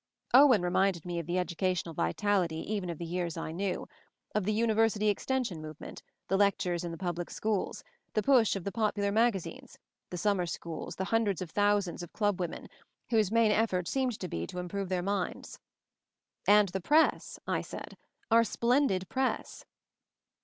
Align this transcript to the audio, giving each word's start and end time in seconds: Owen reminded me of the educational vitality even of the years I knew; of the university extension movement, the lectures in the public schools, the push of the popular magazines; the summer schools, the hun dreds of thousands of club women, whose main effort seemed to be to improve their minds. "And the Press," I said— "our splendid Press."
Owen 0.33 0.63
reminded 0.63 1.05
me 1.05 1.19
of 1.19 1.27
the 1.27 1.37
educational 1.37 1.93
vitality 1.93 2.55
even 2.73 2.89
of 2.89 2.97
the 2.97 3.05
years 3.05 3.37
I 3.37 3.51
knew; 3.51 3.87
of 4.33 4.45
the 4.45 4.51
university 4.51 5.09
extension 5.09 5.61
movement, 5.61 6.01
the 6.27 6.37
lectures 6.37 6.83
in 6.83 6.89
the 6.91 6.97
public 6.97 7.29
schools, 7.29 7.83
the 8.13 8.23
push 8.23 8.55
of 8.55 8.63
the 8.63 8.71
popular 8.71 9.11
magazines; 9.11 9.77
the 10.09 10.17
summer 10.17 10.47
schools, 10.47 10.95
the 10.95 11.03
hun 11.03 11.25
dreds 11.25 11.39
of 11.43 11.51
thousands 11.51 12.01
of 12.01 12.13
club 12.13 12.39
women, 12.39 12.67
whose 13.11 13.31
main 13.31 13.51
effort 13.51 13.87
seemed 13.87 14.19
to 14.19 14.27
be 14.27 14.47
to 14.47 14.57
improve 14.57 14.89
their 14.89 15.03
minds. 15.03 15.59
"And 16.47 16.69
the 16.69 16.81
Press," 16.81 17.37
I 17.45 17.61
said— 17.61 17.95
"our 18.31 18.43
splendid 18.43 19.07
Press." 19.07 19.65